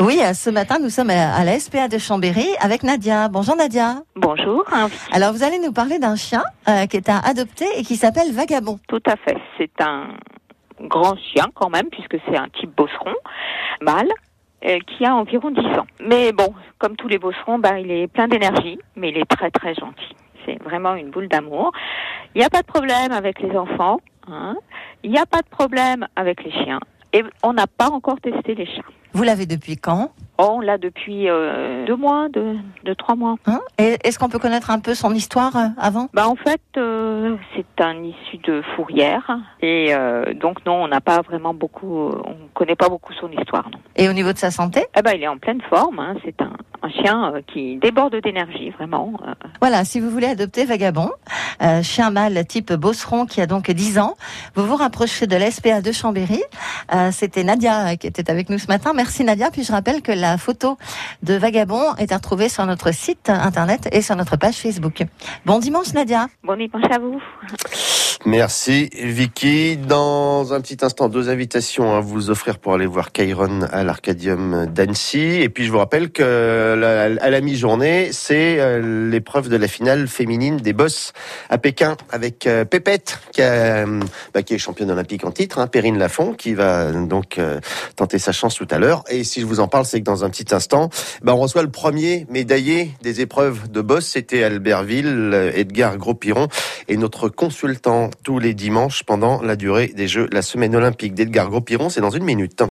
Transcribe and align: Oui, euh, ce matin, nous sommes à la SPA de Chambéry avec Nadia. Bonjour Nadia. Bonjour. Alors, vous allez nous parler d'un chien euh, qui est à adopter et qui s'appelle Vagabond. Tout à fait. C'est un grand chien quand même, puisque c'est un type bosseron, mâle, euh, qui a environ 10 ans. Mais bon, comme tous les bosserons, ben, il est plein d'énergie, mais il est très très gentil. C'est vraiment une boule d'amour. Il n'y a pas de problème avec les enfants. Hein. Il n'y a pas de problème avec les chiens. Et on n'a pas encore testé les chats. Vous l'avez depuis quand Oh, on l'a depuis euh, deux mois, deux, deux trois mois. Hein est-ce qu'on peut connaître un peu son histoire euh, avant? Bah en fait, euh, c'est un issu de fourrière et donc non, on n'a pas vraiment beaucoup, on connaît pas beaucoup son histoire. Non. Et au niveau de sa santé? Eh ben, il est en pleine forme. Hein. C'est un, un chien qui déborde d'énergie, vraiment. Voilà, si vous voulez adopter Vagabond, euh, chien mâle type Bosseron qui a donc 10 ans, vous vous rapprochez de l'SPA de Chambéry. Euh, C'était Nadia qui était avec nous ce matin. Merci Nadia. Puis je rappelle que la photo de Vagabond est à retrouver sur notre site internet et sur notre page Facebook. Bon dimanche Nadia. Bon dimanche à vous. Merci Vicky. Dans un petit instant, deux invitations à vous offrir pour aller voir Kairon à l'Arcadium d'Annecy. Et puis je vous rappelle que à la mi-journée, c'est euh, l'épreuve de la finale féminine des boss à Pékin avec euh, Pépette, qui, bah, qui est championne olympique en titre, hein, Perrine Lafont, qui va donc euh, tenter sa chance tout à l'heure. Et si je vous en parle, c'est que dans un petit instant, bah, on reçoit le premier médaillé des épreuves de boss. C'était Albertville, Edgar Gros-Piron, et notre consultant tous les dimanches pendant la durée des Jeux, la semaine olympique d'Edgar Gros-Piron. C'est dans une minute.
Oui, 0.00 0.18
euh, 0.22 0.32
ce 0.32 0.48
matin, 0.48 0.78
nous 0.80 0.88
sommes 0.88 1.10
à 1.10 1.44
la 1.44 1.58
SPA 1.58 1.86
de 1.86 1.98
Chambéry 1.98 2.46
avec 2.58 2.84
Nadia. 2.84 3.28
Bonjour 3.28 3.54
Nadia. 3.54 3.96
Bonjour. 4.16 4.64
Alors, 5.12 5.32
vous 5.34 5.42
allez 5.42 5.58
nous 5.58 5.72
parler 5.72 5.98
d'un 5.98 6.16
chien 6.16 6.42
euh, 6.70 6.86
qui 6.86 6.96
est 6.96 7.10
à 7.10 7.18
adopter 7.18 7.66
et 7.76 7.82
qui 7.82 7.96
s'appelle 7.96 8.32
Vagabond. 8.32 8.78
Tout 8.88 9.02
à 9.04 9.16
fait. 9.16 9.36
C'est 9.58 9.78
un 9.82 10.14
grand 10.80 11.16
chien 11.16 11.44
quand 11.52 11.68
même, 11.68 11.90
puisque 11.90 12.16
c'est 12.26 12.38
un 12.38 12.48
type 12.48 12.74
bosseron, 12.74 13.12
mâle, 13.82 14.08
euh, 14.64 14.78
qui 14.86 15.04
a 15.04 15.14
environ 15.14 15.50
10 15.50 15.60
ans. 15.78 15.86
Mais 16.02 16.32
bon, 16.32 16.54
comme 16.78 16.96
tous 16.96 17.08
les 17.08 17.18
bosserons, 17.18 17.58
ben, 17.58 17.76
il 17.76 17.90
est 17.90 18.06
plein 18.06 18.26
d'énergie, 18.26 18.78
mais 18.96 19.10
il 19.10 19.18
est 19.18 19.28
très 19.28 19.50
très 19.50 19.74
gentil. 19.74 20.16
C'est 20.46 20.62
vraiment 20.62 20.94
une 20.94 21.10
boule 21.10 21.28
d'amour. 21.28 21.72
Il 22.34 22.38
n'y 22.38 22.44
a 22.44 22.48
pas 22.48 22.62
de 22.62 22.66
problème 22.66 23.12
avec 23.12 23.38
les 23.42 23.54
enfants. 23.54 24.00
Hein. 24.26 24.56
Il 25.02 25.10
n'y 25.10 25.18
a 25.18 25.26
pas 25.26 25.42
de 25.42 25.48
problème 25.50 26.08
avec 26.16 26.42
les 26.42 26.52
chiens. 26.52 26.80
Et 27.12 27.22
on 27.42 27.52
n'a 27.52 27.66
pas 27.66 27.90
encore 27.90 28.20
testé 28.20 28.54
les 28.54 28.66
chats. 28.66 28.82
Vous 29.12 29.24
l'avez 29.24 29.46
depuis 29.46 29.76
quand 29.76 30.12
Oh, 30.38 30.52
on 30.52 30.60
l'a 30.60 30.78
depuis 30.78 31.28
euh, 31.28 31.84
deux 31.84 31.96
mois, 31.96 32.28
deux, 32.30 32.56
deux 32.84 32.94
trois 32.94 33.14
mois. 33.14 33.34
Hein 33.46 33.60
est-ce 33.76 34.18
qu'on 34.18 34.30
peut 34.30 34.38
connaître 34.38 34.70
un 34.70 34.78
peu 34.78 34.94
son 34.94 35.12
histoire 35.12 35.54
euh, 35.56 35.66
avant? 35.76 36.08
Bah 36.14 36.28
en 36.28 36.36
fait, 36.36 36.62
euh, 36.78 37.36
c'est 37.54 37.84
un 37.84 38.02
issu 38.02 38.38
de 38.44 38.62
fourrière 38.74 39.38
et 39.60 39.92
donc 40.40 40.64
non, 40.64 40.84
on 40.84 40.88
n'a 40.88 41.00
pas 41.02 41.20
vraiment 41.20 41.52
beaucoup, 41.52 42.08
on 42.08 42.36
connaît 42.54 42.76
pas 42.76 42.88
beaucoup 42.88 43.12
son 43.14 43.30
histoire. 43.32 43.68
Non. 43.70 43.78
Et 43.96 44.08
au 44.08 44.12
niveau 44.14 44.32
de 44.32 44.38
sa 44.38 44.50
santé? 44.50 44.86
Eh 44.96 45.02
ben, 45.02 45.12
il 45.14 45.22
est 45.22 45.28
en 45.28 45.36
pleine 45.36 45.60
forme. 45.68 45.98
Hein. 45.98 46.14
C'est 46.24 46.40
un, 46.40 46.52
un 46.82 46.88
chien 46.90 47.34
qui 47.52 47.76
déborde 47.76 48.14
d'énergie, 48.22 48.70
vraiment. 48.70 49.12
Voilà, 49.60 49.84
si 49.84 50.00
vous 50.00 50.08
voulez 50.08 50.28
adopter 50.28 50.64
Vagabond, 50.64 51.10
euh, 51.62 51.82
chien 51.82 52.10
mâle 52.10 52.44
type 52.46 52.72
Bosseron 52.72 53.26
qui 53.26 53.40
a 53.40 53.46
donc 53.46 53.70
10 53.70 53.98
ans, 53.98 54.16
vous 54.54 54.66
vous 54.66 54.76
rapprochez 54.76 55.26
de 55.26 55.36
l'SPA 55.36 55.80
de 55.80 55.92
Chambéry. 55.92 56.42
Euh, 56.94 57.10
C'était 57.12 57.44
Nadia 57.44 57.96
qui 57.96 58.06
était 58.06 58.30
avec 58.30 58.50
nous 58.50 58.58
ce 58.58 58.66
matin. 58.66 58.92
Merci 58.94 59.24
Nadia. 59.24 59.50
Puis 59.50 59.64
je 59.64 59.72
rappelle 59.72 60.02
que 60.02 60.12
la 60.12 60.38
photo 60.38 60.78
de 61.22 61.34
Vagabond 61.34 61.94
est 61.96 62.12
à 62.12 62.16
retrouver 62.16 62.48
sur 62.48 62.64
notre 62.66 62.92
site 62.92 63.30
internet 63.30 63.88
et 63.92 64.02
sur 64.02 64.16
notre 64.16 64.36
page 64.36 64.54
Facebook. 64.56 65.04
Bon 65.46 65.58
dimanche 65.58 65.92
Nadia. 65.92 66.28
Bon 66.44 66.56
dimanche 66.56 66.90
à 66.90 66.98
vous. 66.98 67.20
Merci 68.26 68.90
Vicky. 68.92 69.78
Dans 69.78 70.52
un 70.52 70.60
petit 70.60 70.76
instant, 70.82 71.08
deux 71.08 71.30
invitations 71.30 71.96
à 71.96 72.00
vous 72.00 72.28
offrir 72.28 72.58
pour 72.58 72.74
aller 72.74 72.84
voir 72.84 73.12
Kairon 73.12 73.62
à 73.72 73.82
l'Arcadium 73.82 74.66
d'Annecy. 74.66 75.40
Et 75.40 75.48
puis 75.48 75.64
je 75.64 75.72
vous 75.72 75.78
rappelle 75.78 76.10
que 76.10 77.18
à 77.18 77.30
la 77.30 77.40
mi-journée, 77.40 78.10
c'est 78.12 78.60
euh, 78.60 79.08
l'épreuve 79.08 79.48
de 79.48 79.56
la 79.56 79.68
finale 79.68 80.06
féminine 80.06 80.58
des 80.58 80.74
boss 80.74 81.14
à 81.48 81.56
Pékin 81.56 81.96
avec 82.10 82.46
euh, 82.46 82.66
Pépette, 82.66 83.20
qui, 83.32 83.40
bah, 84.34 84.42
qui 84.42 84.52
est 84.52 84.58
championne 84.58 84.90
olympique 84.90 85.24
en 85.24 85.30
titre, 85.30 85.58
hein, 85.58 85.66
Perrine 85.66 85.96
Lafont, 85.98 86.34
qui 86.34 86.52
va 86.52 86.92
donc 86.92 87.38
euh, 87.38 87.58
tenter 87.96 88.18
sa 88.18 88.32
chance 88.32 88.54
tout 88.54 88.68
à 88.70 88.78
l'heure. 88.78 89.02
Et 89.08 89.24
si 89.24 89.40
je 89.40 89.46
vous 89.46 89.60
en 89.60 89.68
parle, 89.68 89.86
c'est 89.86 89.98
que 89.98 90.04
dans 90.04 90.24
un 90.24 90.30
petit 90.30 90.54
instant, 90.54 90.90
bah, 91.22 91.32
on 91.34 91.38
reçoit 91.38 91.62
le 91.62 91.70
premier 91.70 92.26
médaillé 92.28 92.90
des 93.00 93.22
épreuves 93.22 93.70
de 93.70 93.80
boss. 93.80 94.04
C'était 94.04 94.42
Albertville, 94.44 95.52
Edgar 95.54 95.96
Gros-Piron, 95.96 96.48
et 96.88 96.98
notre 96.98 97.30
consultant 97.30 98.09
tous 98.22 98.38
les 98.38 98.54
dimanches 98.54 99.02
pendant 99.04 99.42
la 99.42 99.56
durée 99.56 99.88
des 99.88 100.08
Jeux, 100.08 100.28
la 100.32 100.42
semaine 100.42 100.74
olympique 100.74 101.14
d'Edgar 101.14 101.48
Gros-Piron. 101.48 101.88
C'est 101.88 102.00
dans 102.00 102.10
une 102.10 102.24
minute. 102.24 102.52